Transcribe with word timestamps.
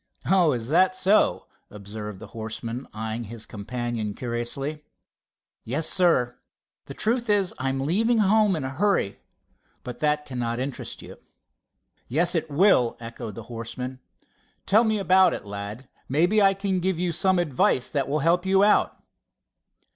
"Oh, 0.25 0.51
is 0.53 0.69
that 0.69 0.95
so?" 0.95 1.45
observed 1.69 2.17
the 2.19 2.29
horseman, 2.33 2.87
eyeing 2.91 3.25
his 3.25 3.45
companion 3.45 4.15
curiously. 4.15 4.83
"Yes, 5.63 5.87
sir. 5.87 6.39
The 6.85 6.95
truth 6.95 7.29
is 7.29 7.53
I'm 7.59 7.79
leaving 7.79 8.17
home 8.17 8.55
in 8.55 8.63
a 8.63 8.71
hurry—but 8.71 9.99
that 9.99 10.25
cannot 10.25 10.57
interest 10.57 11.03
you." 11.03 11.19
"Yes, 12.07 12.33
it 12.33 12.49
will," 12.49 12.97
echoed 12.99 13.35
the 13.35 13.43
horseman. 13.43 13.99
"Tell 14.65 14.87
us 14.87 14.91
all 14.91 14.97
about 14.99 15.35
it, 15.35 15.45
lad. 15.45 15.87
Maybe 16.09 16.41
I 16.41 16.55
can 16.55 16.79
give 16.79 16.97
you 16.97 17.11
some 17.11 17.37
advice 17.37 17.87
that 17.91 18.09
will 18.09 18.21
help 18.25 18.43
you 18.43 18.63
out." 18.63 19.03